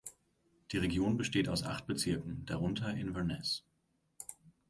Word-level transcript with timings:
Die 0.71 0.79
Region 0.79 1.15
besteht 1.15 1.47
aus 1.47 1.61
acht 1.61 1.85
Bezirken, 1.85 2.43
darunter 2.47 2.91
Inverness. 2.91 3.63